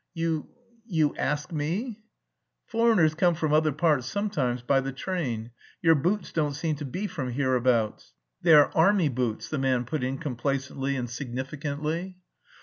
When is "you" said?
0.15-0.49, 0.87-1.15